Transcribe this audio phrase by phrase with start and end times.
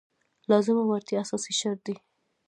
[0.49, 1.95] لازمه وړتیا اساسي شرط دی.